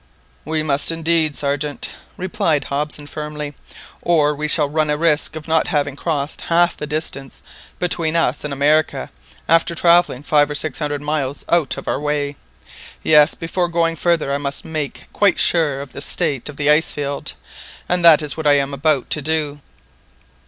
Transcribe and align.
"We 0.45 0.63
must 0.63 0.89
indeed, 0.91 1.35
Sergeant," 1.35 1.91
replied 2.17 2.63
Hobson 2.63 3.05
firmly, 3.05 3.53
"or 4.01 4.33
we 4.33 4.47
shall 4.47 4.67
run 4.67 4.89
a 4.89 4.97
risk 4.97 5.35
of 5.35 5.47
not 5.47 5.67
having 5.67 5.95
crossed 5.95 6.41
half 6.41 6.75
the 6.75 6.87
distance 6.87 7.43
between 7.77 8.15
us 8.15 8.43
and 8.43 8.51
America 8.51 9.11
after 9.47 9.75
travelling 9.75 10.23
five 10.23 10.49
or 10.49 10.55
six 10.55 10.79
hundred 10.79 11.03
miles 11.03 11.45
out 11.49 11.77
of 11.77 11.87
our 11.87 11.99
way. 11.99 12.35
Yes, 13.03 13.35
before 13.35 13.67
going 13.67 13.95
farther, 13.95 14.33
I 14.33 14.39
must 14.39 14.65
make 14.65 15.03
quite 15.13 15.37
sure 15.39 15.79
of 15.81 15.91
the 15.93 16.01
state 16.01 16.49
of 16.49 16.57
the 16.57 16.71
ice 16.71 16.91
field, 16.91 17.33
and 17.87 18.03
that 18.03 18.23
is 18.23 18.35
what 18.35 18.47
I 18.47 18.53
am 18.53 18.73
about 18.73 19.07
to 19.11 19.21
do." 19.21 19.59